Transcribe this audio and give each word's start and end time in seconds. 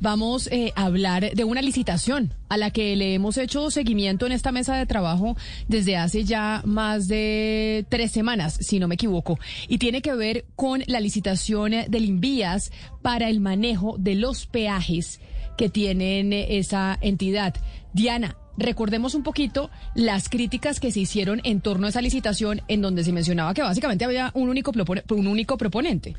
vamos 0.00 0.48
eh, 0.52 0.72
a 0.76 0.84
hablar 0.84 1.32
de 1.34 1.44
una 1.44 1.62
licitación 1.62 2.34
a 2.48 2.56
la 2.56 2.70
que 2.70 2.96
le 2.96 3.14
hemos 3.14 3.38
hecho 3.38 3.70
seguimiento 3.70 4.26
en 4.26 4.32
esta 4.32 4.52
mesa 4.52 4.76
de 4.76 4.86
trabajo 4.86 5.36
desde 5.68 5.96
hace 5.96 6.24
ya 6.24 6.62
más 6.64 7.08
de 7.08 7.86
tres 7.88 8.12
semanas, 8.12 8.58
si 8.60 8.78
no 8.78 8.88
me 8.88 8.94
equivoco, 8.94 9.38
y 9.68 9.78
tiene 9.78 10.02
que 10.02 10.14
ver 10.14 10.44
con 10.54 10.82
la 10.86 11.00
licitación 11.00 11.72
del 11.88 12.04
Invías 12.04 12.70
para 13.02 13.28
el 13.28 13.40
manejo 13.40 13.96
de 13.98 14.14
los 14.14 14.46
peajes 14.46 15.20
que 15.56 15.68
tienen 15.68 16.32
esa 16.32 16.98
entidad. 17.00 17.54
Diana, 17.92 18.36
recordemos 18.56 19.14
un 19.14 19.22
poquito 19.22 19.70
las 19.94 20.28
críticas 20.28 20.80
que 20.80 20.92
se 20.92 21.00
hicieron 21.00 21.40
en 21.44 21.60
torno 21.60 21.86
a 21.86 21.90
esa 21.90 22.00
licitación 22.00 22.62
en 22.68 22.82
donde 22.82 23.04
se 23.04 23.12
mencionaba 23.12 23.54
que 23.54 23.62
básicamente 23.62 24.04
había 24.04 24.30
un 24.34 24.48
único, 24.48 24.72
un 25.10 25.26
único 25.26 25.56
proponente. 25.56 26.16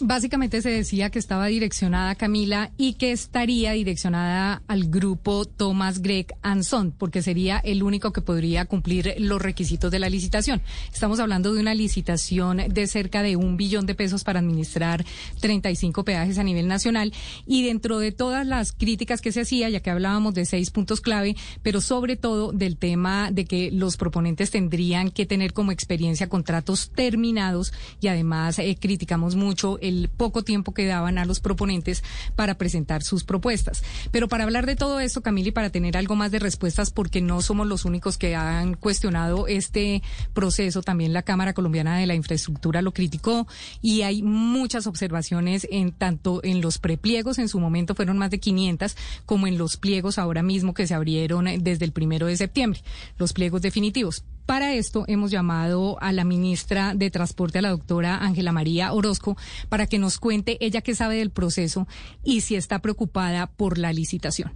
Básicamente 0.00 0.62
se 0.62 0.70
decía 0.70 1.10
que 1.10 1.18
estaba 1.18 1.46
direccionada 1.46 2.14
Camila 2.14 2.70
y 2.76 2.94
que 2.94 3.10
estaría 3.10 3.72
direccionada 3.72 4.62
al 4.68 4.84
grupo 4.84 5.44
Thomas 5.44 6.02
Gregg 6.02 6.36
Anson, 6.42 6.92
porque 6.96 7.20
sería 7.20 7.58
el 7.58 7.82
único 7.82 8.12
que 8.12 8.20
podría 8.20 8.64
cumplir 8.64 9.14
los 9.18 9.42
requisitos 9.42 9.90
de 9.90 9.98
la 9.98 10.08
licitación. 10.08 10.62
Estamos 10.92 11.18
hablando 11.18 11.52
de 11.52 11.60
una 11.60 11.74
licitación 11.74 12.62
de 12.68 12.86
cerca 12.86 13.22
de 13.22 13.34
un 13.34 13.56
billón 13.56 13.86
de 13.86 13.96
pesos 13.96 14.22
para 14.22 14.38
administrar 14.38 15.04
35 15.40 16.04
peajes 16.04 16.38
a 16.38 16.44
nivel 16.44 16.68
nacional 16.68 17.12
y 17.46 17.64
dentro 17.64 17.98
de 17.98 18.12
todas 18.12 18.46
las 18.46 18.72
críticas 18.72 19.20
que 19.20 19.32
se 19.32 19.40
hacía, 19.40 19.68
ya 19.68 19.80
que 19.80 19.90
hablábamos 19.90 20.34
de 20.34 20.44
seis 20.44 20.70
puntos 20.70 21.00
clave, 21.00 21.36
pero 21.68 21.82
sobre 21.82 22.16
todo 22.16 22.52
del 22.52 22.78
tema 22.78 23.30
de 23.30 23.44
que 23.44 23.70
los 23.70 23.98
proponentes 23.98 24.50
tendrían 24.50 25.10
que 25.10 25.26
tener 25.26 25.52
como 25.52 25.70
experiencia 25.70 26.26
contratos 26.26 26.92
terminados 26.94 27.74
y 28.00 28.08
además 28.08 28.58
eh, 28.58 28.74
criticamos 28.80 29.36
mucho 29.36 29.78
el 29.82 30.08
poco 30.08 30.42
tiempo 30.42 30.72
que 30.72 30.86
daban 30.86 31.18
a 31.18 31.26
los 31.26 31.40
proponentes 31.40 32.02
para 32.36 32.54
presentar 32.54 33.02
sus 33.02 33.22
propuestas. 33.22 33.82
Pero 34.10 34.28
para 34.28 34.44
hablar 34.44 34.64
de 34.64 34.76
todo 34.76 34.98
esto, 34.98 35.20
Camila, 35.20 35.48
y 35.48 35.52
para 35.52 35.68
tener 35.68 35.98
algo 35.98 36.16
más 36.16 36.30
de 36.30 36.38
respuestas, 36.38 36.90
porque 36.90 37.20
no 37.20 37.42
somos 37.42 37.66
los 37.66 37.84
únicos 37.84 38.16
que 38.16 38.34
han 38.34 38.72
cuestionado 38.72 39.46
este 39.46 40.02
proceso, 40.32 40.80
también 40.80 41.12
la 41.12 41.20
Cámara 41.20 41.52
Colombiana 41.52 41.98
de 41.98 42.06
la 42.06 42.14
Infraestructura 42.14 42.80
lo 42.80 42.94
criticó 42.94 43.46
y 43.82 44.00
hay 44.00 44.22
muchas 44.22 44.86
observaciones 44.86 45.68
en 45.70 45.92
tanto 45.92 46.40
en 46.44 46.62
los 46.62 46.78
prepliegos, 46.78 47.38
en 47.38 47.50
su 47.50 47.60
momento 47.60 47.94
fueron 47.94 48.16
más 48.16 48.30
de 48.30 48.40
500, 48.40 48.96
como 49.26 49.46
en 49.46 49.58
los 49.58 49.76
pliegos 49.76 50.16
ahora 50.16 50.42
mismo 50.42 50.72
que 50.72 50.86
se 50.86 50.94
abrieron 50.94 51.57
desde 51.58 51.84
el 51.84 51.92
primero 51.92 52.26
de 52.26 52.36
septiembre, 52.36 52.80
los 53.18 53.32
pliegos 53.32 53.62
definitivos. 53.62 54.24
Para 54.46 54.74
esto 54.74 55.04
hemos 55.08 55.30
llamado 55.30 55.98
a 56.00 56.10
la 56.12 56.24
ministra 56.24 56.94
de 56.94 57.10
Transporte, 57.10 57.58
a 57.58 57.62
la 57.62 57.70
doctora 57.70 58.24
Ángela 58.24 58.50
María 58.50 58.92
Orozco, 58.92 59.36
para 59.68 59.86
que 59.86 59.98
nos 59.98 60.18
cuente 60.18 60.56
ella 60.60 60.80
qué 60.80 60.94
sabe 60.94 61.16
del 61.16 61.30
proceso 61.30 61.86
y 62.24 62.40
si 62.40 62.54
está 62.56 62.78
preocupada 62.78 63.46
por 63.46 63.76
la 63.76 63.92
licitación. 63.92 64.52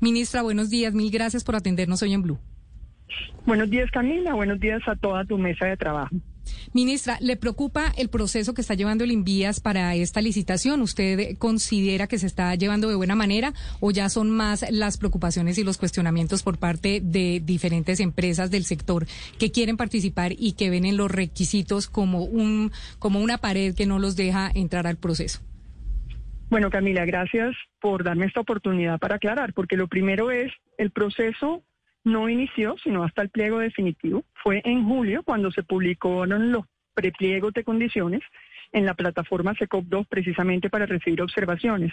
Ministra, 0.00 0.42
buenos 0.42 0.68
días. 0.68 0.92
Mil 0.92 1.10
gracias 1.10 1.44
por 1.44 1.56
atendernos 1.56 2.02
hoy 2.02 2.12
en 2.12 2.22
Blue. 2.22 2.38
Buenos 3.46 3.70
días, 3.70 3.90
Camila. 3.90 4.34
Buenos 4.34 4.60
días 4.60 4.82
a 4.86 4.94
toda 4.96 5.24
tu 5.24 5.38
mesa 5.38 5.66
de 5.66 5.76
trabajo. 5.76 6.14
Ministra, 6.72 7.18
¿le 7.20 7.36
preocupa 7.36 7.92
el 7.96 8.08
proceso 8.08 8.54
que 8.54 8.60
está 8.60 8.74
llevando 8.74 9.04
el 9.04 9.12
Invías 9.12 9.60
para 9.60 9.94
esta 9.94 10.20
licitación? 10.20 10.80
¿Usted 10.82 11.36
considera 11.38 12.06
que 12.06 12.18
se 12.18 12.26
está 12.26 12.54
llevando 12.54 12.88
de 12.88 12.94
buena 12.94 13.14
manera 13.14 13.52
o 13.80 13.90
ya 13.90 14.08
son 14.08 14.30
más 14.30 14.64
las 14.70 14.98
preocupaciones 14.98 15.58
y 15.58 15.64
los 15.64 15.78
cuestionamientos 15.78 16.42
por 16.42 16.58
parte 16.58 17.00
de 17.02 17.40
diferentes 17.44 18.00
empresas 18.00 18.50
del 18.50 18.64
sector 18.64 19.06
que 19.38 19.50
quieren 19.50 19.76
participar 19.76 20.32
y 20.32 20.52
que 20.52 20.70
ven 20.70 20.84
en 20.84 20.96
los 20.96 21.10
requisitos 21.10 21.88
como 21.88 22.24
un 22.24 22.72
como 22.98 23.20
una 23.20 23.38
pared 23.38 23.74
que 23.74 23.86
no 23.86 23.98
los 23.98 24.16
deja 24.16 24.50
entrar 24.54 24.86
al 24.86 24.96
proceso? 24.96 25.40
Bueno, 26.50 26.68
Camila, 26.68 27.04
gracias 27.04 27.54
por 27.80 28.02
darme 28.02 28.26
esta 28.26 28.40
oportunidad 28.40 28.98
para 28.98 29.16
aclarar, 29.16 29.54
porque 29.54 29.76
lo 29.76 29.86
primero 29.86 30.32
es 30.32 30.52
el 30.78 30.90
proceso 30.90 31.62
no 32.04 32.28
inició, 32.28 32.76
sino 32.82 33.04
hasta 33.04 33.22
el 33.22 33.30
pliego 33.30 33.58
definitivo. 33.58 34.24
Fue 34.42 34.62
en 34.64 34.84
julio 34.84 35.22
cuando 35.22 35.50
se 35.50 35.62
publicaron 35.62 36.52
los 36.52 36.64
prepliegos 36.94 37.52
de 37.52 37.64
condiciones 37.64 38.20
en 38.72 38.86
la 38.86 38.94
plataforma 38.94 39.54
SECOP2 39.54 40.06
precisamente 40.08 40.70
para 40.70 40.86
recibir 40.86 41.22
observaciones. 41.22 41.92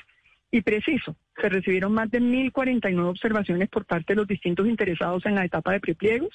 Y 0.50 0.62
preciso, 0.62 1.16
se 1.41 1.50
recibieron 1.50 1.91
más 1.91 2.09
de 2.09 2.22
1.049 2.22 3.09
observaciones 3.09 3.67
por 3.67 3.85
parte 3.85 4.13
de 4.13 4.17
los 4.17 4.28
distintos 4.28 4.66
interesados 4.67 5.25
en 5.25 5.35
la 5.35 5.44
etapa 5.44 5.73
de 5.73 5.81
prepliegos. 5.81 6.34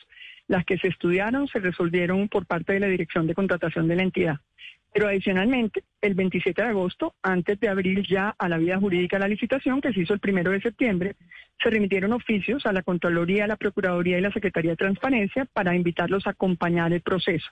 Las 0.48 0.66
que 0.66 0.76
se 0.76 0.88
estudiaron 0.88 1.48
se 1.48 1.60
resolvieron 1.60 2.28
por 2.28 2.44
parte 2.44 2.74
de 2.74 2.80
la 2.80 2.88
Dirección 2.88 3.26
de 3.26 3.34
Contratación 3.34 3.88
de 3.88 3.96
la 3.96 4.02
entidad. 4.02 4.40
Pero 4.92 5.08
adicionalmente, 5.08 5.84
el 6.02 6.14
27 6.14 6.60
de 6.60 6.68
agosto, 6.68 7.14
antes 7.22 7.58
de 7.58 7.68
abrir 7.68 8.06
ya 8.06 8.34
a 8.38 8.48
la 8.50 8.58
vida 8.58 8.78
jurídica 8.78 9.18
la 9.18 9.28
licitación, 9.28 9.80
que 9.80 9.92
se 9.94 10.00
hizo 10.00 10.12
el 10.12 10.20
primero 10.20 10.50
de 10.50 10.60
septiembre, 10.60 11.16
se 11.62 11.70
remitieron 11.70 12.12
oficios 12.12 12.66
a 12.66 12.72
la 12.72 12.82
Contraloría, 12.82 13.44
a 13.44 13.48
la 13.48 13.56
Procuraduría 13.56 14.18
y 14.18 14.22
la 14.22 14.32
Secretaría 14.32 14.72
de 14.72 14.76
Transparencia 14.76 15.46
para 15.52 15.76
invitarlos 15.76 16.26
a 16.26 16.30
acompañar 16.30 16.92
el 16.92 17.02
proceso. 17.02 17.48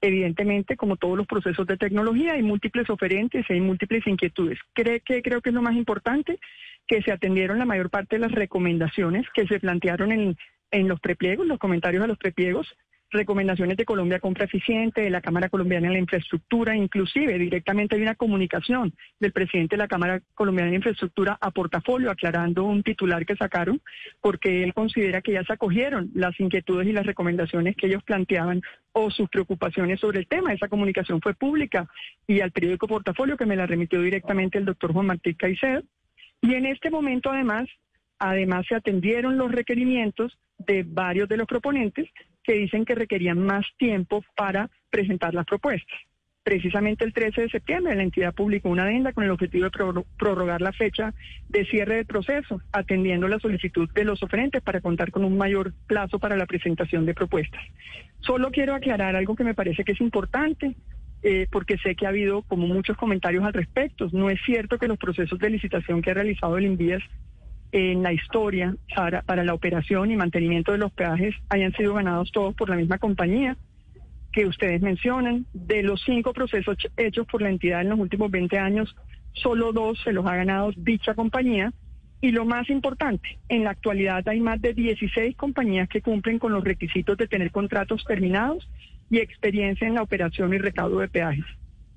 Evidentemente, 0.00 0.76
como 0.76 0.96
todos 0.96 1.16
los 1.16 1.26
procesos 1.26 1.66
de 1.66 1.76
tecnología, 1.76 2.34
hay 2.34 2.42
múltiples 2.42 2.88
oferentes 2.88 3.44
hay 3.48 3.60
múltiples 3.60 4.06
inquietudes. 4.06 4.58
Creo 4.72 5.00
que, 5.04 5.22
creo 5.22 5.40
que 5.40 5.50
es 5.50 5.54
lo 5.54 5.62
más 5.62 5.74
importante 5.74 6.38
que 6.86 7.02
se 7.02 7.10
atendieron 7.10 7.58
la 7.58 7.64
mayor 7.64 7.90
parte 7.90 8.16
de 8.16 8.20
las 8.20 8.32
recomendaciones 8.32 9.26
que 9.34 9.46
se 9.46 9.58
plantearon 9.58 10.12
en, 10.12 10.36
en 10.70 10.88
los 10.88 11.00
prepliegos, 11.00 11.46
los 11.46 11.58
comentarios 11.58 12.04
a 12.04 12.06
los 12.06 12.18
prepliegos, 12.18 12.76
recomendaciones 13.10 13.76
de 13.76 13.84
Colombia 13.84 14.20
Compra 14.20 14.44
Eficiente, 14.44 15.00
de 15.00 15.10
la 15.10 15.20
Cámara 15.20 15.48
Colombiana 15.48 15.88
de 15.88 15.94
la 15.94 16.00
Infraestructura, 16.00 16.76
inclusive 16.76 17.38
directamente 17.38 17.96
hay 17.96 18.02
una 18.02 18.14
comunicación 18.14 18.94
del 19.18 19.32
presidente 19.32 19.76
de 19.76 19.82
la 19.82 19.88
Cámara 19.88 20.20
Colombiana 20.34 20.70
de 20.70 20.76
Infraestructura 20.76 21.38
a 21.40 21.50
portafolio 21.50 22.10
aclarando 22.10 22.64
un 22.64 22.82
titular 22.82 23.24
que 23.24 23.36
sacaron 23.36 23.80
porque 24.20 24.62
él 24.62 24.74
considera 24.74 25.22
que 25.22 25.32
ya 25.32 25.44
se 25.44 25.52
acogieron 25.52 26.10
las 26.14 26.38
inquietudes 26.38 26.86
y 26.86 26.92
las 26.92 27.06
recomendaciones 27.06 27.76
que 27.76 27.86
ellos 27.86 28.02
planteaban 28.02 28.62
o 28.92 29.10
sus 29.10 29.28
preocupaciones 29.28 30.00
sobre 30.00 30.20
el 30.20 30.26
tema. 30.26 30.52
Esa 30.52 30.68
comunicación 30.68 31.20
fue 31.20 31.34
pública 31.34 31.88
y 32.26 32.40
al 32.40 32.52
periódico 32.52 32.88
Portafolio 32.88 33.36
que 33.36 33.46
me 33.46 33.56
la 33.56 33.66
remitió 33.66 34.02
directamente 34.02 34.58
el 34.58 34.64
doctor 34.64 34.92
Juan 34.92 35.06
Martín 35.06 35.34
Caicedo. 35.34 35.82
Y 36.40 36.54
en 36.54 36.66
este 36.66 36.90
momento 36.90 37.30
además 37.30 37.68
Además, 38.18 38.66
se 38.68 38.74
atendieron 38.74 39.38
los 39.38 39.52
requerimientos 39.52 40.36
de 40.58 40.84
varios 40.86 41.28
de 41.28 41.36
los 41.36 41.46
proponentes 41.46 42.08
que 42.48 42.54
dicen 42.54 42.86
que 42.86 42.94
requerían 42.94 43.38
más 43.40 43.66
tiempo 43.76 44.24
para 44.34 44.70
presentar 44.88 45.34
las 45.34 45.44
propuestas. 45.44 45.98
Precisamente 46.42 47.04
el 47.04 47.12
13 47.12 47.42
de 47.42 47.50
septiembre 47.50 47.94
la 47.94 48.02
entidad 48.02 48.32
publicó 48.32 48.70
una 48.70 48.84
adenda 48.84 49.12
con 49.12 49.22
el 49.22 49.30
objetivo 49.30 49.66
de 49.66 50.02
prorrogar 50.16 50.62
la 50.62 50.72
fecha 50.72 51.12
de 51.50 51.66
cierre 51.66 51.96
del 51.96 52.06
proceso, 52.06 52.62
atendiendo 52.72 53.28
la 53.28 53.38
solicitud 53.38 53.90
de 53.92 54.04
los 54.04 54.22
oferentes 54.22 54.62
para 54.62 54.80
contar 54.80 55.10
con 55.10 55.26
un 55.26 55.36
mayor 55.36 55.74
plazo 55.86 56.18
para 56.18 56.38
la 56.38 56.46
presentación 56.46 57.04
de 57.04 57.12
propuestas. 57.12 57.60
Solo 58.20 58.50
quiero 58.50 58.74
aclarar 58.74 59.14
algo 59.14 59.36
que 59.36 59.44
me 59.44 59.52
parece 59.52 59.84
que 59.84 59.92
es 59.92 60.00
importante. 60.00 60.74
Eh, 61.24 61.48
porque 61.50 61.78
sé 61.78 61.96
que 61.96 62.06
ha 62.06 62.10
habido 62.10 62.42
como 62.42 62.68
muchos 62.68 62.96
comentarios 62.96 63.44
al 63.44 63.52
respecto. 63.52 64.08
No 64.12 64.30
es 64.30 64.38
cierto 64.46 64.78
que 64.78 64.86
los 64.86 64.98
procesos 64.98 65.36
de 65.40 65.50
licitación 65.50 66.00
que 66.00 66.12
ha 66.12 66.14
realizado 66.14 66.56
el 66.56 66.66
INVIES 66.66 67.02
en 67.72 68.02
la 68.02 68.12
historia 68.12 68.74
para, 68.94 69.22
para 69.22 69.44
la 69.44 69.54
operación 69.54 70.10
y 70.10 70.16
mantenimiento 70.16 70.72
de 70.72 70.78
los 70.78 70.92
peajes 70.92 71.34
hayan 71.48 71.72
sido 71.72 71.94
ganados 71.94 72.30
todos 72.32 72.54
por 72.54 72.70
la 72.70 72.76
misma 72.76 72.98
compañía 72.98 73.56
que 74.32 74.46
ustedes 74.46 74.80
mencionan. 74.80 75.46
De 75.52 75.82
los 75.82 76.02
cinco 76.04 76.32
procesos 76.32 76.76
hechos 76.96 77.26
por 77.26 77.42
la 77.42 77.50
entidad 77.50 77.82
en 77.82 77.90
los 77.90 77.98
últimos 77.98 78.30
20 78.30 78.58
años, 78.58 78.94
solo 79.32 79.72
dos 79.72 80.00
se 80.02 80.12
los 80.12 80.26
ha 80.26 80.36
ganado 80.36 80.70
dicha 80.76 81.14
compañía. 81.14 81.72
Y 82.20 82.32
lo 82.32 82.44
más 82.44 82.68
importante, 82.68 83.38
en 83.48 83.62
la 83.62 83.70
actualidad 83.70 84.28
hay 84.28 84.40
más 84.40 84.60
de 84.60 84.74
16 84.74 85.36
compañías 85.36 85.88
que 85.88 86.02
cumplen 86.02 86.40
con 86.40 86.52
los 86.52 86.64
requisitos 86.64 87.16
de 87.16 87.28
tener 87.28 87.52
contratos 87.52 88.04
terminados 88.04 88.68
y 89.08 89.18
experiencia 89.18 89.86
en 89.86 89.94
la 89.94 90.02
operación 90.02 90.52
y 90.52 90.58
recaudo 90.58 90.98
de 90.98 91.08
peajes. 91.08 91.44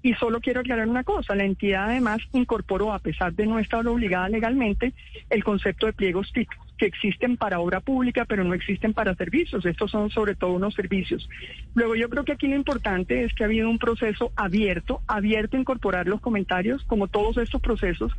Y 0.03 0.13
solo 0.15 0.39
quiero 0.41 0.61
aclarar 0.61 0.87
una 0.87 1.03
cosa, 1.03 1.35
la 1.35 1.45
entidad 1.45 1.89
además 1.89 2.19
incorporó, 2.33 2.93
a 2.93 2.99
pesar 2.99 3.33
de 3.33 3.45
no 3.45 3.59
estar 3.59 3.85
obligada 3.87 4.29
legalmente, 4.29 4.93
el 5.29 5.43
concepto 5.43 5.85
de 5.85 5.93
pliegos 5.93 6.31
TIC, 6.33 6.49
que 6.81 6.87
existen 6.87 7.37
para 7.37 7.59
obra 7.59 7.79
pública, 7.79 8.25
pero 8.25 8.43
no 8.43 8.55
existen 8.55 8.93
para 8.93 9.13
servicios. 9.13 9.63
Estos 9.67 9.91
son 9.91 10.09
sobre 10.09 10.33
todo 10.33 10.53
unos 10.53 10.73
servicios. 10.73 11.29
Luego 11.75 11.95
yo 11.95 12.09
creo 12.09 12.25
que 12.25 12.31
aquí 12.31 12.47
lo 12.47 12.55
importante 12.55 13.23
es 13.23 13.35
que 13.35 13.43
ha 13.43 13.45
habido 13.45 13.69
un 13.69 13.77
proceso 13.77 14.31
abierto, 14.35 15.01
abierto 15.05 15.57
a 15.57 15.59
incorporar 15.59 16.07
los 16.07 16.21
comentarios, 16.21 16.83
como 16.85 17.07
todos 17.07 17.37
estos 17.37 17.61
procesos. 17.61 18.11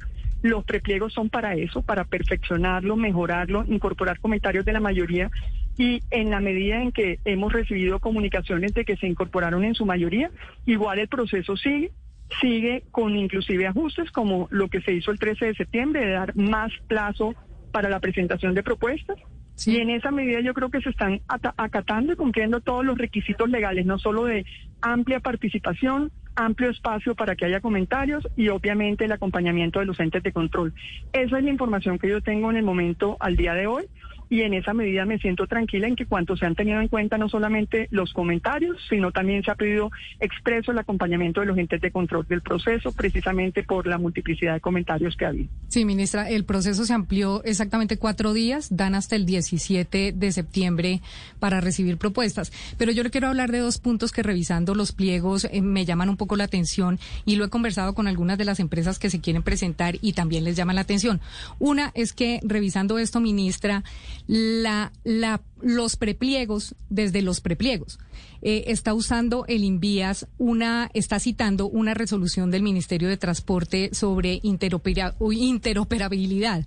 Los 0.42 0.64
prepliegos 0.64 1.12
son 1.12 1.28
para 1.28 1.56
eso, 1.56 1.82
para 1.82 2.04
perfeccionarlo, 2.04 2.94
mejorarlo, 2.94 3.64
incorporar 3.66 4.20
comentarios 4.20 4.64
de 4.64 4.72
la 4.72 4.80
mayoría 4.80 5.28
y 5.76 6.02
en 6.10 6.30
la 6.30 6.40
medida 6.40 6.82
en 6.82 6.92
que 6.92 7.18
hemos 7.24 7.52
recibido 7.52 7.98
comunicaciones 7.98 8.74
de 8.74 8.84
que 8.84 8.96
se 8.96 9.06
incorporaron 9.06 9.64
en 9.64 9.74
su 9.74 9.86
mayoría, 9.86 10.30
igual 10.66 10.98
el 10.98 11.08
proceso 11.08 11.56
sigue, 11.56 11.92
sigue 12.40 12.84
con 12.90 13.16
inclusive 13.16 13.66
ajustes 13.66 14.10
como 14.10 14.48
lo 14.50 14.68
que 14.68 14.80
se 14.82 14.92
hizo 14.92 15.10
el 15.10 15.18
13 15.18 15.46
de 15.46 15.54
septiembre, 15.54 16.06
de 16.06 16.12
dar 16.12 16.36
más 16.36 16.72
plazo 16.88 17.34
para 17.72 17.88
la 17.88 18.00
presentación 18.00 18.54
de 18.54 18.62
propuestas. 18.62 19.18
Y 19.66 19.76
en 19.76 19.90
esa 19.90 20.10
medida 20.10 20.40
yo 20.40 20.54
creo 20.54 20.70
que 20.70 20.80
se 20.80 20.90
están 20.90 21.20
acatando 21.28 22.12
y 22.12 22.16
cumpliendo 22.16 22.60
todos 22.60 22.84
los 22.84 22.98
requisitos 22.98 23.48
legales, 23.48 23.86
no 23.86 23.98
solo 23.98 24.24
de 24.24 24.44
amplia 24.80 25.20
participación, 25.20 26.10
amplio 26.34 26.70
espacio 26.70 27.14
para 27.14 27.36
que 27.36 27.44
haya 27.44 27.60
comentarios 27.60 28.26
y 28.36 28.48
obviamente 28.48 29.04
el 29.04 29.12
acompañamiento 29.12 29.78
de 29.78 29.86
los 29.86 30.00
entes 30.00 30.22
de 30.22 30.32
control. 30.32 30.74
Esa 31.12 31.38
es 31.38 31.44
la 31.44 31.50
información 31.50 31.98
que 31.98 32.08
yo 32.08 32.22
tengo 32.22 32.50
en 32.50 32.56
el 32.56 32.64
momento 32.64 33.16
al 33.20 33.36
día 33.36 33.54
de 33.54 33.66
hoy 33.66 33.84
y 34.32 34.40
en 34.40 34.54
esa 34.54 34.72
medida 34.72 35.04
me 35.04 35.18
siento 35.18 35.46
tranquila 35.46 35.86
en 35.86 35.94
que 35.94 36.06
cuanto 36.06 36.38
se 36.38 36.46
han 36.46 36.54
tenido 36.54 36.80
en 36.80 36.88
cuenta 36.88 37.18
no 37.18 37.28
solamente 37.28 37.88
los 37.90 38.14
comentarios, 38.14 38.78
sino 38.88 39.12
también 39.12 39.44
se 39.44 39.50
ha 39.50 39.56
pedido 39.56 39.90
expreso 40.20 40.72
el 40.72 40.78
acompañamiento 40.78 41.40
de 41.40 41.46
los 41.48 41.58
entes 41.58 41.82
de 41.82 41.90
control 41.90 42.26
del 42.26 42.40
proceso, 42.40 42.92
precisamente 42.92 43.62
por 43.62 43.86
la 43.86 43.98
multiplicidad 43.98 44.54
de 44.54 44.60
comentarios 44.60 45.16
que 45.18 45.26
ha 45.26 45.28
habido. 45.28 45.50
Sí, 45.68 45.84
ministra, 45.84 46.30
el 46.30 46.46
proceso 46.46 46.86
se 46.86 46.94
amplió 46.94 47.44
exactamente 47.44 47.98
cuatro 47.98 48.32
días, 48.32 48.74
dan 48.74 48.94
hasta 48.94 49.16
el 49.16 49.26
17 49.26 50.12
de 50.12 50.32
septiembre 50.32 51.02
para 51.38 51.60
recibir 51.60 51.98
propuestas. 51.98 52.54
Pero 52.78 52.90
yo 52.90 53.02
le 53.02 53.10
quiero 53.10 53.28
hablar 53.28 53.52
de 53.52 53.58
dos 53.58 53.76
puntos 53.76 54.12
que 54.12 54.22
revisando 54.22 54.74
los 54.74 54.92
pliegos 54.92 55.44
eh, 55.44 55.60
me 55.60 55.84
llaman 55.84 56.08
un 56.08 56.16
poco 56.16 56.36
la 56.36 56.44
atención 56.44 56.98
y 57.26 57.36
lo 57.36 57.44
he 57.44 57.50
conversado 57.50 57.92
con 57.92 58.08
algunas 58.08 58.38
de 58.38 58.46
las 58.46 58.60
empresas 58.60 58.98
que 58.98 59.10
se 59.10 59.20
quieren 59.20 59.42
presentar 59.42 59.96
y 60.00 60.14
también 60.14 60.44
les 60.44 60.56
llaman 60.56 60.76
la 60.76 60.82
atención. 60.82 61.20
Una 61.58 61.92
es 61.94 62.14
que 62.14 62.40
revisando 62.42 62.98
esto, 62.98 63.20
ministra, 63.20 63.84
la, 64.26 64.92
la, 65.04 65.42
los 65.60 65.96
prepliegos, 65.96 66.74
desde 66.88 67.22
los 67.22 67.40
prepliegos, 67.40 67.98
eh, 68.40 68.64
está 68.68 68.94
usando 68.94 69.44
el 69.46 69.62
Invías 69.62 70.26
una, 70.38 70.90
está 70.94 71.20
citando 71.20 71.68
una 71.68 71.94
resolución 71.94 72.50
del 72.50 72.62
Ministerio 72.62 73.08
de 73.08 73.16
Transporte 73.16 73.90
sobre 73.92 74.40
interoperabilidad 74.42 76.66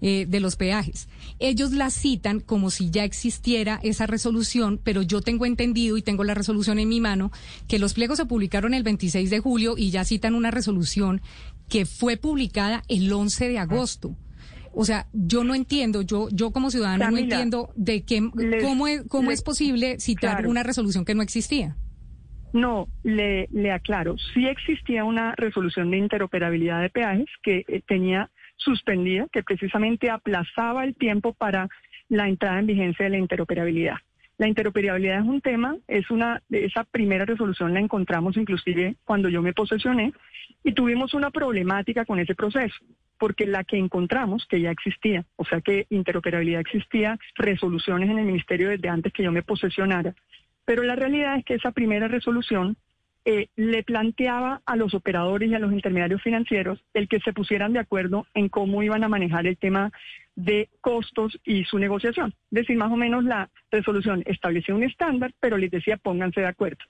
eh, 0.00 0.26
de 0.28 0.40
los 0.40 0.56
peajes. 0.56 1.08
Ellos 1.38 1.72
la 1.72 1.90
citan 1.90 2.40
como 2.40 2.70
si 2.70 2.90
ya 2.90 3.04
existiera 3.04 3.80
esa 3.82 4.06
resolución, 4.06 4.78
pero 4.82 5.00
yo 5.00 5.22
tengo 5.22 5.46
entendido 5.46 5.96
y 5.96 6.02
tengo 6.02 6.24
la 6.24 6.34
resolución 6.34 6.78
en 6.78 6.90
mi 6.90 7.00
mano 7.00 7.32
que 7.68 7.78
los 7.78 7.94
pliegos 7.94 8.18
se 8.18 8.26
publicaron 8.26 8.74
el 8.74 8.82
26 8.82 9.30
de 9.30 9.40
julio 9.40 9.76
y 9.78 9.90
ya 9.90 10.04
citan 10.04 10.34
una 10.34 10.50
resolución 10.50 11.22
que 11.68 11.86
fue 11.86 12.18
publicada 12.18 12.82
el 12.88 13.10
11 13.10 13.48
de 13.48 13.58
agosto. 13.58 14.14
O 14.74 14.84
sea, 14.84 15.06
yo 15.12 15.44
no 15.44 15.54
entiendo, 15.54 16.02
yo 16.02 16.28
yo 16.32 16.50
como 16.50 16.70
ciudadana 16.70 17.10
no 17.10 17.18
entiendo 17.18 17.70
de 17.76 18.04
qué 18.04 18.20
cómo 18.62 18.86
es 18.86 19.02
cómo 19.08 19.30
es 19.30 19.42
posible 19.42 19.98
citar 20.00 20.46
una 20.46 20.62
resolución 20.62 21.04
que 21.04 21.14
no 21.14 21.22
existía. 21.22 21.76
No, 22.52 22.86
le, 23.02 23.48
le 23.50 23.72
aclaro, 23.72 24.16
sí 24.32 24.46
existía 24.46 25.04
una 25.04 25.34
resolución 25.36 25.90
de 25.90 25.98
interoperabilidad 25.98 26.82
de 26.82 26.88
peajes 26.88 27.26
que 27.42 27.64
eh, 27.66 27.82
tenía 27.84 28.30
suspendida, 28.56 29.26
que 29.32 29.42
precisamente 29.42 30.08
aplazaba 30.08 30.84
el 30.84 30.94
tiempo 30.94 31.32
para 31.32 31.68
la 32.08 32.28
entrada 32.28 32.60
en 32.60 32.66
vigencia 32.66 33.06
de 33.06 33.10
la 33.10 33.18
interoperabilidad. 33.18 33.96
La 34.38 34.46
interoperabilidad 34.46 35.20
es 35.20 35.26
un 35.26 35.40
tema, 35.40 35.76
es 35.88 36.10
una, 36.10 36.42
esa 36.50 36.84
primera 36.84 37.24
resolución 37.24 37.74
la 37.74 37.80
encontramos 37.80 38.36
inclusive 38.36 38.96
cuando 39.04 39.28
yo 39.28 39.42
me 39.42 39.52
posesioné 39.52 40.12
y 40.62 40.72
tuvimos 40.72 41.12
una 41.14 41.30
problemática 41.30 42.04
con 42.04 42.20
ese 42.20 42.36
proceso 42.36 42.76
porque 43.24 43.46
la 43.46 43.64
que 43.64 43.78
encontramos, 43.78 44.44
que 44.44 44.60
ya 44.60 44.70
existía, 44.70 45.24
o 45.36 45.46
sea 45.46 45.62
que 45.62 45.86
interoperabilidad 45.88 46.60
existía, 46.60 47.18
resoluciones 47.36 48.10
en 48.10 48.18
el 48.18 48.26
ministerio 48.26 48.68
desde 48.68 48.90
antes 48.90 49.14
que 49.14 49.22
yo 49.22 49.32
me 49.32 49.42
posesionara, 49.42 50.14
pero 50.66 50.82
la 50.82 50.94
realidad 50.94 51.38
es 51.38 51.44
que 51.46 51.54
esa 51.54 51.72
primera 51.72 52.06
resolución 52.06 52.76
eh, 53.24 53.48
le 53.56 53.82
planteaba 53.82 54.60
a 54.66 54.76
los 54.76 54.92
operadores 54.92 55.48
y 55.50 55.54
a 55.54 55.58
los 55.58 55.72
intermediarios 55.72 56.20
financieros 56.20 56.84
el 56.92 57.08
que 57.08 57.18
se 57.20 57.32
pusieran 57.32 57.72
de 57.72 57.78
acuerdo 57.78 58.26
en 58.34 58.50
cómo 58.50 58.82
iban 58.82 59.04
a 59.04 59.08
manejar 59.08 59.46
el 59.46 59.56
tema 59.56 59.90
de 60.36 60.68
costos 60.82 61.40
y 61.46 61.64
su 61.64 61.78
negociación. 61.78 62.34
Es 62.50 62.56
decir, 62.66 62.76
más 62.76 62.92
o 62.92 62.96
menos 62.96 63.24
la 63.24 63.48
resolución 63.70 64.22
establecía 64.26 64.74
un 64.74 64.82
estándar, 64.82 65.32
pero 65.40 65.56
les 65.56 65.70
decía 65.70 65.96
pónganse 65.96 66.42
de 66.42 66.48
acuerdo. 66.48 66.84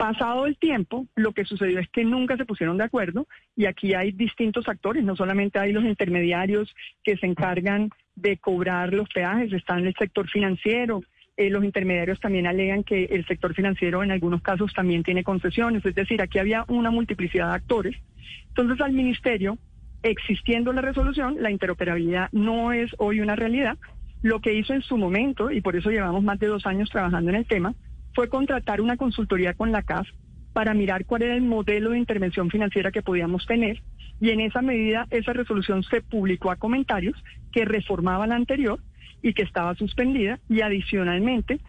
Pasado 0.00 0.46
el 0.46 0.56
tiempo, 0.56 1.06
lo 1.14 1.32
que 1.32 1.44
sucedió 1.44 1.78
es 1.78 1.86
que 1.90 2.04
nunca 2.04 2.38
se 2.38 2.46
pusieron 2.46 2.78
de 2.78 2.84
acuerdo 2.84 3.28
y 3.54 3.66
aquí 3.66 3.92
hay 3.92 4.12
distintos 4.12 4.66
actores, 4.66 5.04
no 5.04 5.14
solamente 5.14 5.58
hay 5.58 5.74
los 5.74 5.84
intermediarios 5.84 6.74
que 7.04 7.18
se 7.18 7.26
encargan 7.26 7.90
de 8.14 8.38
cobrar 8.38 8.94
los 8.94 9.10
peajes, 9.10 9.52
está 9.52 9.78
en 9.78 9.88
el 9.88 9.94
sector 9.94 10.26
financiero, 10.26 11.02
eh, 11.36 11.50
los 11.50 11.62
intermediarios 11.64 12.18
también 12.18 12.46
alegan 12.46 12.82
que 12.82 13.04
el 13.10 13.26
sector 13.26 13.52
financiero 13.52 14.02
en 14.02 14.10
algunos 14.10 14.40
casos 14.40 14.72
también 14.72 15.02
tiene 15.02 15.22
concesiones, 15.22 15.84
es 15.84 15.94
decir, 15.94 16.22
aquí 16.22 16.38
había 16.38 16.64
una 16.68 16.90
multiplicidad 16.90 17.48
de 17.48 17.56
actores. 17.56 17.96
Entonces 18.48 18.80
al 18.80 18.94
ministerio, 18.94 19.58
existiendo 20.02 20.72
la 20.72 20.80
resolución, 20.80 21.36
la 21.40 21.50
interoperabilidad 21.50 22.30
no 22.32 22.72
es 22.72 22.90
hoy 22.96 23.20
una 23.20 23.36
realidad. 23.36 23.76
Lo 24.22 24.40
que 24.40 24.54
hizo 24.54 24.72
en 24.72 24.80
su 24.80 24.96
momento, 24.96 25.50
y 25.50 25.60
por 25.60 25.76
eso 25.76 25.90
llevamos 25.90 26.24
más 26.24 26.38
de 26.38 26.46
dos 26.46 26.64
años 26.64 26.88
trabajando 26.88 27.28
en 27.28 27.36
el 27.36 27.44
tema, 27.44 27.74
fue 28.14 28.28
contratar 28.28 28.80
una 28.80 28.96
consultoría 28.96 29.54
con 29.54 29.72
la 29.72 29.82
CAF 29.82 30.08
para 30.52 30.74
mirar 30.74 31.04
cuál 31.04 31.22
era 31.22 31.34
el 31.34 31.42
modelo 31.42 31.90
de 31.90 31.98
intervención 31.98 32.50
financiera 32.50 32.90
que 32.90 33.02
podíamos 33.02 33.46
tener. 33.46 33.82
Y 34.20 34.30
en 34.30 34.40
esa 34.40 34.62
medida 34.62 35.06
esa 35.10 35.32
resolución 35.32 35.82
se 35.82 36.02
publicó 36.02 36.50
a 36.50 36.56
comentarios 36.56 37.16
que 37.52 37.64
reformaba 37.64 38.26
la 38.26 38.36
anterior 38.36 38.80
y 39.22 39.32
que 39.32 39.42
estaba 39.42 39.74
suspendida. 39.74 40.40
Y 40.48 40.60
adicionalmente 40.60 41.60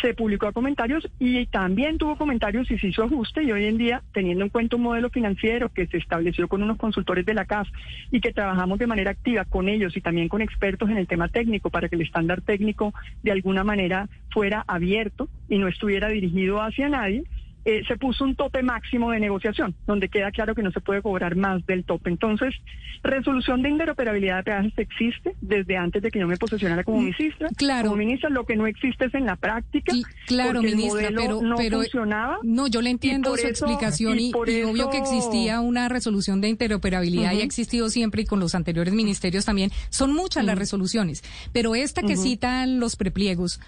se 0.00 0.14
publicó 0.14 0.46
a 0.46 0.52
comentarios 0.52 1.08
y 1.18 1.46
también 1.46 1.98
tuvo 1.98 2.16
comentarios 2.16 2.70
y 2.70 2.78
se 2.78 2.88
hizo 2.88 3.04
ajuste 3.04 3.42
y 3.42 3.52
hoy 3.52 3.64
en 3.64 3.78
día, 3.78 4.02
teniendo 4.12 4.44
en 4.44 4.50
cuenta 4.50 4.76
un 4.76 4.82
modelo 4.82 5.10
financiero 5.10 5.70
que 5.70 5.86
se 5.86 5.96
estableció 5.96 6.48
con 6.48 6.62
unos 6.62 6.76
consultores 6.76 7.24
de 7.24 7.34
la 7.34 7.44
CAF 7.44 7.68
y 8.10 8.20
que 8.20 8.32
trabajamos 8.32 8.78
de 8.78 8.86
manera 8.86 9.10
activa 9.10 9.44
con 9.44 9.68
ellos 9.68 9.96
y 9.96 10.00
también 10.00 10.28
con 10.28 10.42
expertos 10.42 10.90
en 10.90 10.98
el 10.98 11.06
tema 11.06 11.28
técnico 11.28 11.70
para 11.70 11.88
que 11.88 11.96
el 11.96 12.02
estándar 12.02 12.42
técnico 12.42 12.92
de 13.22 13.32
alguna 13.32 13.64
manera 13.64 14.08
fuera 14.30 14.64
abierto 14.66 15.28
y 15.48 15.58
no 15.58 15.68
estuviera 15.68 16.08
dirigido 16.08 16.60
hacia 16.60 16.88
nadie, 16.88 17.24
eh, 17.66 17.82
se 17.88 17.96
puso 17.96 18.22
un 18.22 18.36
tope 18.36 18.62
máximo 18.62 19.10
de 19.10 19.18
negociación, 19.18 19.74
donde 19.88 20.08
queda 20.08 20.30
claro 20.30 20.54
que 20.54 20.62
no 20.62 20.70
se 20.70 20.80
puede 20.80 21.02
cobrar 21.02 21.34
más 21.34 21.66
del 21.66 21.84
tope. 21.84 22.10
Entonces, 22.10 22.54
resolución 23.02 23.60
de 23.60 23.70
interoperabilidad 23.70 24.36
de 24.36 24.42
peajes 24.44 24.72
existe 24.76 25.34
desde 25.40 25.76
antes 25.76 26.00
de 26.00 26.12
que 26.12 26.20
yo 26.20 26.28
me 26.28 26.36
posesionara 26.36 26.84
como 26.84 26.98
mm, 26.98 27.04
ministra. 27.06 27.48
Claro. 27.56 27.88
Como 27.88 27.96
ministra, 27.96 28.30
lo 28.30 28.46
que 28.46 28.54
no 28.54 28.68
existe 28.68 29.06
es 29.06 29.14
en 29.14 29.26
la 29.26 29.34
práctica. 29.34 29.92
claro, 30.26 30.62
ministra, 30.62 31.08
pero, 31.16 31.42
no 31.42 31.56
pero 31.56 31.80
funcionaba. 31.80 32.38
No, 32.44 32.68
yo 32.68 32.80
le 32.82 32.90
entiendo 32.90 33.36
su 33.36 33.48
explicación 33.48 34.20
y, 34.20 34.32
obvio 34.32 34.88
que 34.90 34.98
existía 34.98 35.60
una 35.60 35.88
resolución 35.88 36.40
de 36.40 36.50
interoperabilidad 36.50 37.32
y 37.32 37.40
ha 37.40 37.44
existido 37.44 37.90
siempre 37.90 38.22
y 38.22 38.26
con 38.26 38.38
los 38.38 38.54
anteriores 38.54 38.94
ministerios 38.94 39.44
también. 39.44 39.72
Son 39.90 40.14
muchas 40.14 40.44
las 40.44 40.56
resoluciones, 40.56 41.24
pero 41.52 41.74
esta 41.74 42.02
que 42.02 42.16
citan 42.16 42.78
los 42.78 42.94
prepliegos 42.94 43.58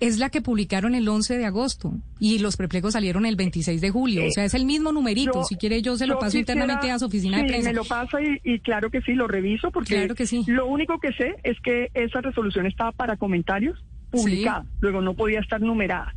es 0.00 0.18
la 0.18 0.30
que 0.30 0.40
publicaron 0.40 0.94
el 0.94 1.08
11 1.08 1.38
de 1.38 1.46
agosto 1.46 1.94
y 2.18 2.38
los 2.38 2.56
prepliegos 2.56 2.92
salieron 2.92 3.26
el 3.26 3.36
26 3.36 3.80
de 3.80 3.90
julio. 3.90 4.26
o 4.26 4.30
sea, 4.30 4.44
es 4.44 4.54
el 4.54 4.64
mismo 4.64 4.92
numerito. 4.92 5.44
si 5.44 5.56
quiere, 5.56 5.82
yo 5.82 5.96
se 5.96 6.06
lo 6.06 6.18
paso 6.18 6.38
internamente 6.38 6.90
a 6.90 6.98
su 6.98 7.06
oficina 7.06 7.38
de 7.38 7.44
prensa. 7.44 7.70
me 7.70 7.74
lo 7.74 7.84
pasa 7.84 8.18
y, 8.42 8.58
claro 8.60 8.90
que 8.90 9.00
sí, 9.02 9.14
lo 9.14 9.28
reviso 9.28 9.70
porque 9.70 9.96
claro 9.96 10.14
que 10.14 10.26
sí. 10.26 10.44
lo 10.46 10.66
único 10.66 10.98
que 10.98 11.12
sé 11.12 11.36
es 11.42 11.58
que 11.60 11.88
esa 11.94 12.20
resolución 12.20 12.66
estaba 12.66 12.92
para 12.92 13.16
comentarios 13.16 13.84
publicada, 14.10 14.64
luego 14.80 15.00
no 15.00 15.14
podía 15.14 15.40
estar 15.40 15.60
numerada. 15.60 16.14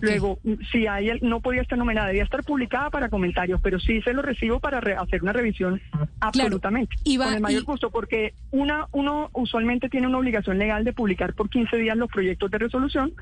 Luego, 0.00 0.38
si 0.70 0.86
hay, 0.86 1.18
no 1.22 1.40
podía 1.40 1.62
estar 1.62 1.78
numerada, 1.78 2.08
debía 2.08 2.22
estar 2.22 2.44
publicada 2.44 2.90
para 2.90 3.08
comentarios, 3.08 3.60
pero 3.62 3.80
sí 3.80 4.00
se 4.02 4.12
lo 4.12 4.22
recibo 4.22 4.60
para 4.60 4.78
hacer 4.78 5.22
una 5.22 5.32
revisión 5.32 5.80
absolutamente. 6.20 6.96
con 7.18 7.34
el 7.34 7.40
mayor 7.40 7.64
gusto, 7.64 7.90
porque 7.90 8.34
una, 8.50 8.86
uno 8.92 9.30
usualmente 9.32 9.88
tiene 9.88 10.06
una 10.06 10.18
obligación 10.18 10.58
legal 10.58 10.84
de 10.84 10.92
publicar 10.92 11.34
por 11.34 11.50
15 11.50 11.76
días 11.76 11.96
los 11.96 12.10
proyectos 12.10 12.50
de 12.50 12.58
resolución, 12.58 13.12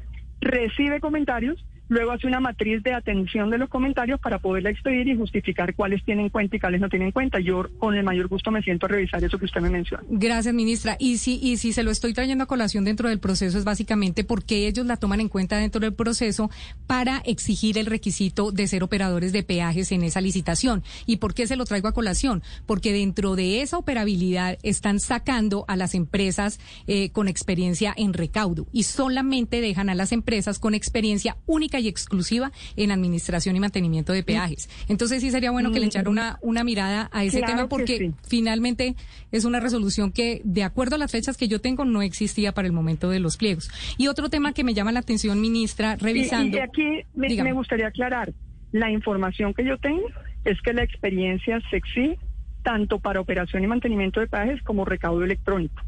recibe 0.40 1.00
comentarios 1.00 1.64
Luego 1.90 2.12
hace 2.12 2.28
una 2.28 2.38
matriz 2.38 2.84
de 2.84 2.94
atención 2.94 3.50
de 3.50 3.58
los 3.58 3.68
comentarios 3.68 4.20
para 4.20 4.38
poderla 4.38 4.70
expedir 4.70 5.08
y 5.08 5.16
justificar 5.16 5.74
cuáles 5.74 6.04
tienen 6.04 6.26
en 6.26 6.30
cuenta 6.30 6.54
y 6.54 6.60
cuáles 6.60 6.80
no 6.80 6.88
tienen 6.88 7.08
en 7.08 7.12
cuenta. 7.12 7.40
Yo 7.40 7.66
con 7.80 7.96
el 7.96 8.04
mayor 8.04 8.28
gusto 8.28 8.52
me 8.52 8.62
siento 8.62 8.86
a 8.86 8.90
revisar 8.90 9.24
eso 9.24 9.40
que 9.40 9.46
usted 9.46 9.60
me 9.60 9.70
menciona. 9.70 10.04
Gracias, 10.08 10.54
ministra. 10.54 10.96
Y 11.00 11.18
si, 11.18 11.40
y 11.42 11.56
si 11.56 11.72
se 11.72 11.82
lo 11.82 11.90
estoy 11.90 12.14
trayendo 12.14 12.44
a 12.44 12.46
colación 12.46 12.84
dentro 12.84 13.08
del 13.08 13.18
proceso 13.18 13.58
es 13.58 13.64
básicamente 13.64 14.22
porque 14.22 14.68
ellos 14.68 14.86
la 14.86 14.98
toman 14.98 15.18
en 15.18 15.28
cuenta 15.28 15.56
dentro 15.56 15.80
del 15.80 15.92
proceso 15.92 16.48
para 16.86 17.22
exigir 17.26 17.76
el 17.76 17.86
requisito 17.86 18.52
de 18.52 18.68
ser 18.68 18.84
operadores 18.84 19.32
de 19.32 19.42
peajes 19.42 19.90
en 19.90 20.04
esa 20.04 20.20
licitación. 20.20 20.84
¿Y 21.06 21.16
por 21.16 21.34
qué 21.34 21.48
se 21.48 21.56
lo 21.56 21.64
traigo 21.64 21.88
a 21.88 21.92
colación? 21.92 22.44
Porque 22.66 22.92
dentro 22.92 23.34
de 23.34 23.62
esa 23.62 23.78
operabilidad 23.78 24.58
están 24.62 25.00
sacando 25.00 25.64
a 25.66 25.74
las 25.74 25.96
empresas 25.96 26.60
eh, 26.86 27.10
con 27.10 27.26
experiencia 27.26 27.92
en 27.96 28.12
recaudo 28.12 28.68
y 28.72 28.84
solamente 28.84 29.60
dejan 29.60 29.88
a 29.90 29.96
las 29.96 30.12
empresas 30.12 30.60
con 30.60 30.74
experiencia 30.74 31.36
única 31.46 31.79
y 31.80 31.88
exclusiva 31.88 32.52
en 32.76 32.92
administración 32.92 33.56
y 33.56 33.60
mantenimiento 33.60 34.12
de 34.12 34.22
peajes. 34.22 34.68
Entonces 34.88 35.20
sí 35.20 35.30
sería 35.30 35.50
bueno 35.50 35.72
que 35.72 35.80
le 35.80 35.86
echara 35.86 36.08
una, 36.08 36.38
una 36.42 36.64
mirada 36.64 37.08
a 37.12 37.24
ese 37.24 37.42
tema 37.42 37.68
porque 37.68 38.12
finalmente 38.26 38.96
es 39.32 39.44
una 39.44 39.60
resolución 39.60 40.12
que, 40.12 40.40
de 40.44 40.62
acuerdo 40.62 40.96
a 40.96 40.98
las 40.98 41.12
fechas 41.12 41.36
que 41.36 41.48
yo 41.48 41.60
tengo, 41.60 41.84
no 41.84 42.02
existía 42.02 42.52
para 42.52 42.66
el 42.66 42.72
momento 42.72 43.10
de 43.10 43.20
los 43.20 43.36
pliegos. 43.36 43.70
Y 43.98 44.08
otro 44.08 44.28
tema 44.28 44.52
que 44.52 44.64
me 44.64 44.74
llama 44.74 44.92
la 44.92 45.00
atención, 45.00 45.40
ministra, 45.40 45.96
revisando. 45.96 46.56
Y, 46.56 46.60
aquí 46.60 47.02
me, 47.14 47.52
gustaría 47.52 47.88
aclarar, 47.88 48.32
la 48.72 48.90
información 48.90 49.54
que 49.54 49.64
yo 49.64 49.78
tengo 49.78 50.06
es 50.44 50.60
que 50.62 50.72
la 50.72 50.82
experiencia 50.82 51.60
se 51.70 51.76
exige 51.76 52.18
tanto 52.62 52.98
para 53.00 53.20
operación 53.20 53.64
y 53.64 53.66
mantenimiento 53.66 54.20
de 54.20 54.26
peajes 54.26 54.62
como 54.62 54.84
recaudo 54.84 55.24
electrónico. 55.24 55.82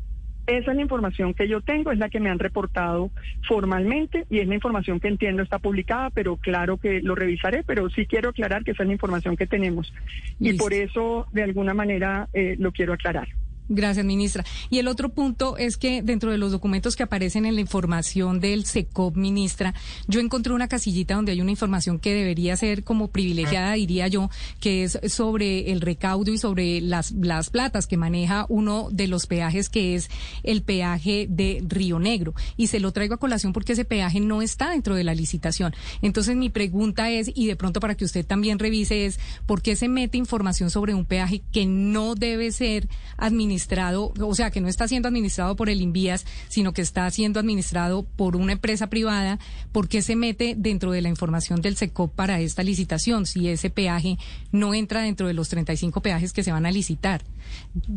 Esa 0.47 0.71
es 0.73 0.77
la 0.77 0.83
información 0.83 1.35
que 1.35 1.47
yo 1.47 1.61
tengo, 1.61 1.93
es 1.93 1.99
la 1.99 2.09
que 2.09 2.21
me 2.21 2.31
han 2.31 2.39
reportado 2.39 3.11
formalmente 3.47 4.27
y 4.29 4.41
es 4.41 4.49
la 4.49 4.55
información 4.55 4.99
que 4.99 5.09
entiendo 5.09 5.43
está 5.43 5.59
publicada, 5.59 6.11
pero 6.11 6.37
claro 6.37 6.79
que 6.79 7.01
lo 7.01 7.15
revisaré, 7.15 7.63
pero 7.63 7.89
sí 7.91 8.07
quiero 8.07 8.31
aclarar 8.31 8.65
que 8.65 8.73
esa 8.73 8.83
es 8.83 8.89
la 8.89 8.95
información 8.95 9.37
que 9.37 9.47
tenemos 9.47 9.93
y 10.41 10.55
por 10.55 10.73
eso 10.73 11.27
de 11.33 11.45
alguna 11.45 11.75
manera 11.75 12.29
eh, 12.33 12.57
lo 12.59 12.73
quiero 12.73 12.93
aclarar. 12.93 13.29
Gracias, 13.75 14.05
ministra. 14.05 14.45
Y 14.69 14.81
el 14.81 14.87
otro 14.87 15.09
punto 15.09 15.57
es 15.57 15.79
que 15.79 16.03
dentro 16.03 16.31
de 16.31 16.37
los 16.37 16.53
documentos 16.53 16.95
que 16.95 17.05
aparecen 17.05 17.47
en 17.47 17.55
la 17.55 17.63
información 17.63 18.39
del 18.39 18.67
SECOP, 18.67 19.17
ministra, 19.17 19.73
yo 20.07 20.21
encontré 20.21 20.53
una 20.53 20.69
casillita 20.69 21.15
donde 21.15 21.33
hay 21.33 21.41
una 21.41 21.53
información 21.53 21.99
que 21.99 22.13
debería 22.13 22.55
ser 22.55 22.85
como 22.85 23.09
privilegiada, 23.09 23.73
diría 23.73 24.09
yo, 24.09 24.29
que 24.61 24.85
es 24.85 24.99
sobre 25.09 25.73
el 25.73 25.81
recaudo 25.81 26.31
y 26.31 26.37
sobre 26.37 26.83
las, 26.83 27.13
las 27.13 27.49
platas 27.49 27.87
que 27.87 27.97
maneja 27.97 28.45
uno 28.51 28.89
de 28.93 29.07
los 29.07 29.27
peajes, 29.27 29.71
que 29.71 29.95
es 29.95 30.11
el 30.43 30.61
peaje 30.61 31.27
de 31.31 31.65
Río 31.67 31.99
Negro. 31.99 32.35
Y 32.59 32.67
se 32.67 32.79
lo 32.79 32.93
traigo 32.93 33.15
a 33.15 33.19
colación 33.19 33.55
porque 33.55 33.73
ese 33.73 33.87
peaje 33.87 34.21
no 34.21 34.43
está 34.43 34.69
dentro 34.73 34.97
de 34.97 35.05
la 35.05 35.15
licitación. 35.15 35.75
Entonces, 36.03 36.37
mi 36.37 36.51
pregunta 36.51 37.11
es, 37.11 37.31
y 37.35 37.47
de 37.47 37.57
pronto 37.57 37.81
para 37.81 37.95
que 37.95 38.05
usted 38.05 38.27
también 38.27 38.59
revise, 38.59 39.07
es 39.07 39.19
¿por 39.47 39.63
qué 39.63 39.77
se 39.77 39.89
mete 39.89 40.19
información 40.19 40.69
sobre 40.69 40.93
un 40.93 41.07
peaje 41.07 41.43
que 41.53 41.65
no 41.65 42.15
debe 42.15 42.53
ser 42.53 42.87
administrado? 43.17 43.62
Administrado, 43.63 44.13
o 44.21 44.35
sea, 44.35 44.51
que 44.51 44.61
no 44.61 44.69
está 44.69 44.89
siendo 44.89 45.09
administrado 45.09 45.55
por 45.57 45.69
el 45.69 45.81
Invías, 45.81 46.25
sino 46.49 46.73
que 46.73 46.83
está 46.83 47.09
siendo 47.11 47.39
administrado 47.39 48.05
por 48.17 48.37
una 48.37 48.53
empresa 48.53 48.89
privada, 48.89 49.39
¿por 49.71 49.89
qué 49.89 50.03
se 50.03 50.17
mete 50.17 50.55
dentro 50.57 50.91
de 50.91 51.01
la 51.01 51.09
información 51.09 51.61
del 51.61 51.77
SECOP 51.77 52.15
para 52.15 52.41
esta 52.41 52.63
licitación 52.63 53.27
si 53.27 53.49
ese 53.49 53.71
peaje 53.71 54.17
no 54.51 54.75
entra 54.75 55.03
dentro 55.03 55.29
de 55.29 55.35
los 55.35 55.49
35 55.49 56.01
peajes 56.01 56.33
que 56.33 56.43
se 56.43 56.53
van 56.53 56.67
a 56.67 56.71
licitar? 56.71 57.23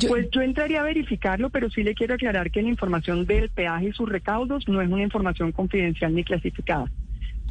pues 0.09 0.27
yo 0.31 0.41
entraría 0.41 0.81
a 0.81 0.83
verificarlo, 0.83 1.49
pero 1.49 1.69
sí 1.69 1.81
le 1.83 1.93
quiero 1.93 2.15
aclarar 2.15 2.51
que 2.51 2.61
la 2.61 2.69
información 2.69 3.25
del 3.25 3.49
peaje 3.49 3.89
y 3.89 3.91
sus 3.93 4.09
recaudos 4.09 4.67
no 4.67 4.81
es 4.81 4.89
una 4.89 5.03
información 5.03 5.51
confidencial 5.51 6.13
ni 6.13 6.23
clasificada. 6.23 6.91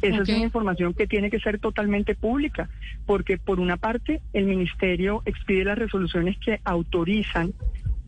Esa 0.01 0.21
es 0.21 0.29
una 0.29 0.43
información 0.43 0.93
que 0.93 1.07
tiene 1.07 1.29
que 1.29 1.39
ser 1.39 1.59
totalmente 1.59 2.15
pública, 2.15 2.69
porque 3.05 3.37
por 3.37 3.59
una 3.59 3.77
parte 3.77 4.21
el 4.33 4.45
Ministerio 4.45 5.23
expide 5.25 5.65
las 5.65 5.77
resoluciones 5.77 6.37
que 6.37 6.59
autorizan 6.63 7.53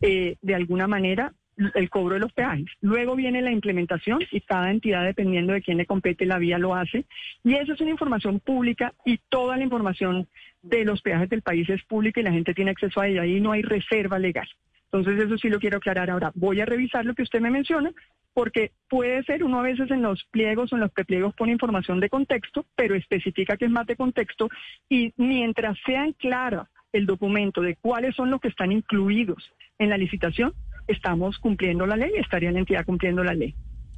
eh, 0.00 0.36
de 0.40 0.54
alguna 0.54 0.86
manera 0.86 1.32
el 1.74 1.90
cobro 1.90 2.14
de 2.14 2.20
los 2.20 2.32
peajes. 2.32 2.66
Luego 2.80 3.16
viene 3.16 3.42
la 3.42 3.50
implementación 3.50 4.20
y 4.30 4.40
cada 4.42 4.70
entidad, 4.70 5.04
dependiendo 5.04 5.52
de 5.52 5.62
quién 5.62 5.76
le 5.76 5.86
compete 5.86 6.24
la 6.24 6.38
vía, 6.38 6.58
lo 6.58 6.74
hace. 6.74 7.04
Y 7.44 7.54
eso 7.54 7.72
es 7.72 7.80
una 7.80 7.90
información 7.90 8.40
pública 8.40 8.94
y 9.04 9.18
toda 9.28 9.56
la 9.56 9.64
información 9.64 10.28
de 10.62 10.84
los 10.84 11.02
peajes 11.02 11.28
del 11.28 11.42
país 11.42 11.68
es 11.68 11.82
pública 11.84 12.20
y 12.20 12.24
la 12.24 12.32
gente 12.32 12.54
tiene 12.54 12.70
acceso 12.70 13.00
a 13.00 13.08
ella. 13.08 13.22
Ahí 13.22 13.40
no 13.40 13.52
hay 13.52 13.62
reserva 13.62 14.18
legal. 14.18 14.48
Entonces 14.90 15.22
eso 15.22 15.36
sí 15.36 15.48
lo 15.48 15.58
quiero 15.58 15.78
aclarar 15.78 16.10
ahora. 16.10 16.32
Voy 16.34 16.60
a 16.60 16.64
revisar 16.64 17.04
lo 17.04 17.14
que 17.14 17.22
usted 17.22 17.40
me 17.40 17.50
menciona 17.50 17.92
porque 18.32 18.70
puede 18.88 19.24
ser 19.24 19.42
uno 19.42 19.58
a 19.58 19.62
veces 19.62 19.90
en 19.90 20.00
los 20.00 20.24
pliegos 20.30 20.72
o 20.72 20.76
en 20.76 20.82
los 20.82 20.92
prepliegos 20.92 21.34
pone 21.34 21.52
información 21.52 21.98
de 21.98 22.08
contexto, 22.08 22.64
pero 22.76 22.94
especifica 22.94 23.56
que 23.56 23.64
es 23.64 23.70
más 23.70 23.86
de 23.86 23.96
contexto 23.96 24.48
y 24.88 25.12
mientras 25.16 25.76
sean 25.84 26.12
claras 26.12 26.68
el 26.92 27.04
documento 27.04 27.60
de 27.60 27.76
cuáles 27.76 28.14
son 28.14 28.30
los 28.30 28.40
que 28.40 28.48
están 28.48 28.72
incluidos 28.72 29.52
en 29.78 29.90
la 29.90 29.96
licitación, 29.96 30.52
estamos 30.88 31.38
cumpliendo 31.38 31.86
la 31.86 31.96
ley, 31.96 32.10
estaría 32.16 32.50
la 32.50 32.58
entidad 32.58 32.84
cumpliendo 32.84 33.22
la 33.22 33.34
ley. 33.34 33.54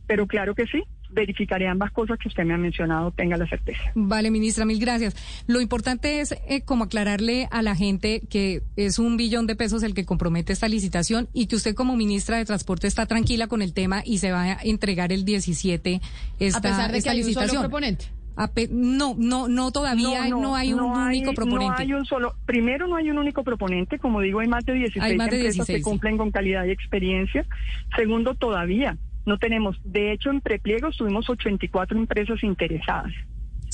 Pero 0.06 0.26
claro 0.26 0.54
que 0.54 0.66
sí, 0.66 0.82
verificaré 1.10 1.68
ambas 1.68 1.92
cosas 1.92 2.18
que 2.18 2.28
usted 2.28 2.44
me 2.44 2.52
ha 2.52 2.58
mencionado, 2.58 3.12
tenga 3.12 3.37
la 3.37 3.46
certeza. 3.46 3.80
Vale, 3.94 4.30
ministra, 4.30 4.64
mil 4.64 4.78
gracias. 4.78 5.16
Lo 5.46 5.60
importante 5.60 6.20
es 6.20 6.32
eh, 6.49 6.62
como 6.64 6.84
aclararle 6.84 7.49
a 7.50 7.62
la 7.62 7.75
gente 7.76 8.20
que 8.28 8.62
es 8.76 8.99
un 8.99 9.16
billón 9.16 9.46
de 9.46 9.56
pesos 9.56 9.82
el 9.82 9.94
que 9.94 10.04
compromete 10.04 10.52
esta 10.52 10.68
licitación 10.68 11.28
y 11.32 11.46
que 11.46 11.56
usted 11.56 11.75
como 11.75 11.96
ministra 11.96 12.37
de 12.37 12.44
Transporte 12.44 12.87
está 12.87 13.06
tranquila 13.06 13.46
con 13.46 13.62
el 13.62 13.72
tema 13.72 14.02
y 14.04 14.18
se 14.18 14.32
va 14.32 14.42
a 14.42 14.58
entregar 14.62 15.12
el 15.12 15.25
17 15.25 16.00
esta, 16.40 16.58
a 16.58 16.60
pesar 16.60 16.92
de 16.92 17.02
que 17.02 17.08
hay 17.08 17.22
un 17.22 17.32
solo 17.32 17.60
proponente. 17.60 18.06
No, 18.70 19.14
no, 19.18 19.49
no 19.49 19.70
todavía 19.70 20.28
no, 20.28 20.54
hay 20.54 20.73
un 20.73 20.80
único 20.80 21.32
proponente. 21.32 21.66
No 21.66 21.78
hay 21.78 21.92
un 21.92 22.04
solo. 22.06 22.35
Primero, 22.47 22.87
no 22.87 22.97
hay 22.97 23.11
un 23.11 23.18
único 23.18 23.44
proponente. 23.44 23.99
Como 23.99 24.20
digo, 24.20 24.40
hay 24.40 24.49
más 24.49 24.64
de 24.64 24.75
16 24.75 25.20
empresas 25.20 25.66
que 25.66 25.82
cumplen 25.82 26.16
con 26.16 26.30
calidad 26.30 26.64
y 26.64 26.70
experiencia. 26.70 27.44
Segundo, 27.97 28.35
todavía 28.35 28.97
no 29.26 29.38
tenemos. 29.38 29.78
De 29.85 30.12
hecho, 30.12 30.30
en 30.30 30.40
prepliegos 30.40 30.97
tuvimos 30.97 31.28
84 31.28 31.99
empresas 31.99 32.42
interesadas. 32.42 33.12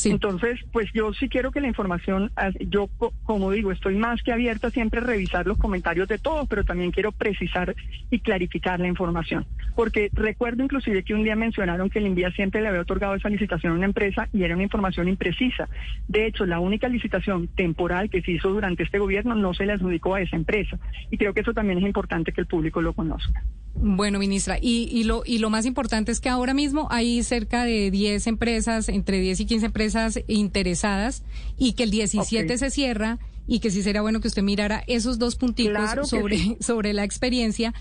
Entonces, 0.04 0.61
pues 0.73 0.90
yo 0.92 1.12
sí 1.14 1.28
quiero 1.28 1.50
que 1.50 1.61
la 1.61 1.68
información, 1.68 2.30
yo 2.68 2.88
como 3.25 3.50
digo, 3.50 3.73
estoy 3.73 3.96
más 3.96 4.23
que 4.23 4.32
abierta 4.32 4.70
siempre 4.70 5.00
a 5.00 5.04
revisar 5.04 5.46
los 5.46 5.56
comentarios 5.56 6.06
de 6.06 6.18
todos, 6.18 6.46
pero 6.49 6.64
también 6.64 6.90
quiero 6.90 7.12
precisar 7.12 7.75
y 8.11 8.20
clarificar 8.20 8.78
la 8.78 8.88
información. 8.88 9.46
Porque 9.75 10.11
recuerdo 10.12 10.62
inclusive 10.62 11.02
que 11.02 11.14
un 11.14 11.25
día 11.25 11.37
mencionaron 11.37 11.90
que 11.90 11.99
el 11.99 12.06
Envía 12.06 12.30
siempre 12.30 12.62
le 12.62 12.68
había 12.68 12.80
otorgado 12.80 13.14
esa 13.14 13.28
licitación 13.28 13.73
a 13.73 13.76
una 13.76 13.87
empresa 13.87 14.28
y 14.32 14.42
era 14.42 14.54
una 14.54 14.64
información 14.64 15.08
imprecisa. 15.08 15.68
De 16.08 16.26
hecho, 16.26 16.46
la 16.46 16.61
única 16.61 16.88
licitación 16.88 17.49
temporal 17.49 18.11
que 18.11 18.23
se 18.23 18.32
hizo 18.32 18.50
durante 18.50 18.82
este 18.82 18.99
gobierno 18.99 19.35
no 19.35 19.54
se 19.54 19.66
le 19.66 19.73
adjudicó 19.73 20.14
a 20.14 20.23
esa 20.23 20.37
empresa. 20.37 20.78
Y 21.11 21.18
creo 21.18 21.35
que 21.35 21.40
eso 21.40 21.52
también 21.52 21.78
es 21.78 21.85
importante 21.85 22.32
que 22.32 22.40
el 22.40 22.46
público 22.46 22.80
lo 22.80 22.92
conozca. 22.92 23.42
Bueno, 23.75 24.18
ministra, 24.18 24.58
y, 24.61 24.88
y, 24.90 25.04
lo, 25.04 25.23
y 25.26 25.38
lo 25.38 25.50
más 25.50 25.66
importante 25.66 26.11
es 26.11 26.20
que 26.20 26.30
ahora 26.30 26.54
mismo 26.54 26.88
hay 26.90 27.23
cerca 27.23 27.64
de 27.64 27.90
10 27.90 28.26
empresas, 28.26 28.88
entre 28.88 29.20
10 29.20 29.40
y 29.40 29.46
15 29.46 29.66
empresas 29.66 30.20
interesadas, 30.28 31.23
y 31.58 31.75
que 31.75 31.82
el 31.82 31.90
17 31.90 32.56
se 32.56 32.70
cierra 32.70 33.18
y 33.46 33.61
que 33.61 33.70
sí 33.70 33.82
sería 33.82 34.02
bueno 34.02 34.20
que 34.20 34.28
usted 34.28 34.42
mirara 34.42 34.82
esos 34.87 35.18
dos 35.18 35.37
puntitos 35.37 36.08
sobre, 36.08 36.56
sobre 36.61 36.92
la 36.92 37.04
experiencia 37.04 37.75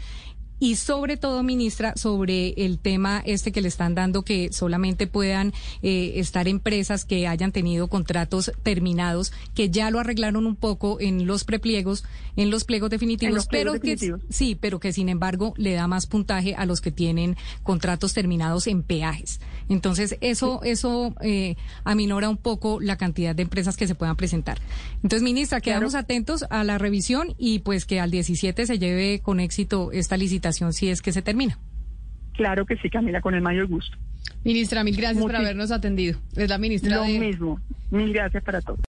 y 0.60 0.76
sobre 0.76 1.18
todo, 1.18 1.44
ministra, 1.44 1.94
sobre 1.98 2.54
el 2.66 2.80
tema 2.80 3.22
este 3.26 3.52
que 3.52 3.62
le 3.62 3.68
están 3.68 3.94
dando 3.94 4.24
que 4.24 4.54
solamente 4.54 5.06
puedan 5.06 5.54
eh, 5.82 6.14
estar 6.16 6.48
empresas 6.48 7.04
que 7.04 7.28
hayan 7.28 7.52
tenido 7.52 7.88
contratos 7.88 8.52
terminados, 8.64 9.34
que 9.54 9.70
ya 9.70 9.92
lo 9.92 10.00
arreglaron 10.00 10.46
un 10.46 10.56
poco 10.56 11.00
en 11.02 11.28
los 11.28 11.44
prepliegos, 11.44 12.06
en 12.38 12.50
los 12.52 12.64
pliegos 12.64 12.90
definitivos, 12.90 13.48
pero 13.48 13.80
que 13.80 13.98
sí, 14.30 14.56
pero 14.56 14.80
que 14.80 14.94
sin 14.94 15.10
embargo 15.10 15.54
le 15.58 15.74
da 15.74 15.88
más 15.88 16.08
puntaje 16.08 16.56
a 16.56 16.66
los 16.66 16.80
que 16.80 16.92
tienen 16.92 17.36
contratos 17.64 18.14
terminados 18.14 18.68
en 18.68 18.84
peajes. 18.84 19.42
Entonces, 19.68 20.18
eso, 20.22 20.62
eso 20.64 21.14
eh, 21.22 21.56
aminora 21.84 22.30
un 22.30 22.38
poco 22.38 22.80
la 22.80 22.98
cantidad 22.98 23.36
de 23.36 23.44
empresas 23.44 23.76
que 23.76 23.88
se 23.88 23.96
puedan 23.96 24.16
presentar. 24.16 24.60
Entonces, 25.04 25.24
ministra, 25.24 25.60
quedamos 25.60 25.96
atentos 25.96 26.46
a 26.50 26.64
la 26.64 26.78
revisión 26.78 27.34
y 27.38 27.60
pues 27.60 27.86
que 27.86 28.00
al 28.00 28.12
17 28.12 28.66
se 28.66 28.80
lleve 28.80 29.20
con 29.22 29.40
éxito 29.40 29.92
esta 29.92 30.18
licitación 30.18 30.46
si 30.56 30.90
es 30.90 31.02
que 31.02 31.12
se 31.12 31.22
termina. 31.22 31.58
Claro 32.34 32.66
que 32.66 32.76
sí, 32.78 32.90
Camila, 32.90 33.22
con 33.22 33.34
el 33.34 33.42
mayor 33.42 33.68
gusto. 33.68 33.98
Ministra, 34.44 34.84
mil 34.84 34.96
gracias 34.96 35.24
por 35.24 35.36
habernos 35.36 35.72
atendido. 35.72 36.20
Es 36.36 36.50
la 36.50 36.58
ministra 36.58 36.98
Lo 36.98 37.06
mismo. 37.06 37.60
Mil 37.92 38.14
gracias 38.14 38.44
para 38.44 38.62
todos. 38.62 38.80